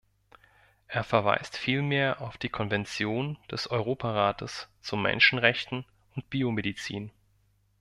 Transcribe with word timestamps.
Er 0.87 1.03
verweist 1.03 1.57
vielmehr 1.57 2.21
auf 2.21 2.39
die 2.39 2.49
Konvention 2.49 3.37
des 3.51 3.69
Europarates 3.69 4.67
zu 4.81 4.97
Menschenrechten 4.97 5.85
und 6.15 6.27
Biomedizin. 6.31 7.11